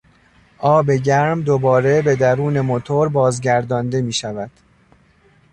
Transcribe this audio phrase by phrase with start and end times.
[0.57, 4.51] آب گرم دوباره به درون موتور بازگردانده میشود.